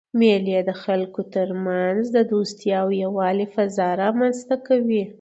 مېلې 0.19 0.57
د 0.69 0.71
خلکو 0.83 1.21
ترمنځ 1.35 1.99
د 2.15 2.17
دوستۍ 2.31 2.69
او 2.81 2.87
یووالي 3.03 3.47
فضا 3.55 3.89
رامنځ 4.01 4.37
ته 4.47 4.55
کوي. 4.67 5.03